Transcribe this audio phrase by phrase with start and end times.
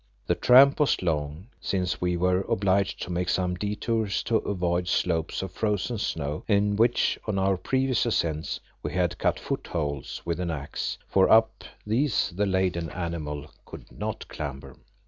[0.25, 5.43] The tramp was long since we were obliged to make some detours to avoid slopes
[5.43, 10.49] of frozen snow in which, on our previous ascents, we had cut footholds with an
[10.49, 14.75] axe, for up these the laden animal could not clamber.